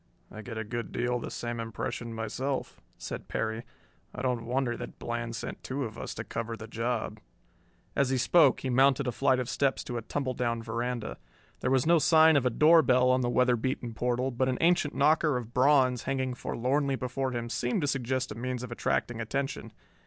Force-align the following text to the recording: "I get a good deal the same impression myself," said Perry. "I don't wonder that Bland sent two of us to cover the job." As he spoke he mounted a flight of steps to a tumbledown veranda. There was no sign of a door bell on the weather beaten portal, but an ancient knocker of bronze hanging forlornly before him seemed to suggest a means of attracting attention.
"I 0.31 0.41
get 0.41 0.57
a 0.57 0.63
good 0.63 0.91
deal 0.91 1.19
the 1.19 1.29
same 1.29 1.59
impression 1.59 2.11
myself," 2.11 2.81
said 2.97 3.27
Perry. 3.27 3.61
"I 4.15 4.23
don't 4.23 4.47
wonder 4.47 4.75
that 4.75 4.97
Bland 4.97 5.35
sent 5.35 5.63
two 5.63 5.83
of 5.83 5.95
us 5.99 6.15
to 6.15 6.23
cover 6.23 6.57
the 6.57 6.67
job." 6.67 7.19
As 7.95 8.09
he 8.09 8.17
spoke 8.17 8.61
he 8.61 8.69
mounted 8.71 9.05
a 9.05 9.11
flight 9.11 9.37
of 9.37 9.47
steps 9.47 9.83
to 9.83 9.97
a 9.97 10.01
tumbledown 10.01 10.63
veranda. 10.63 11.19
There 11.59 11.69
was 11.69 11.85
no 11.85 11.99
sign 11.99 12.35
of 12.35 12.47
a 12.47 12.49
door 12.49 12.81
bell 12.81 13.11
on 13.11 13.21
the 13.21 13.29
weather 13.29 13.55
beaten 13.55 13.93
portal, 13.93 14.31
but 14.31 14.49
an 14.49 14.57
ancient 14.59 14.95
knocker 14.95 15.37
of 15.37 15.53
bronze 15.53 16.01
hanging 16.05 16.33
forlornly 16.33 16.95
before 16.95 17.31
him 17.31 17.47
seemed 17.47 17.81
to 17.81 17.87
suggest 17.87 18.31
a 18.31 18.35
means 18.35 18.63
of 18.63 18.71
attracting 18.71 19.21
attention. 19.21 19.71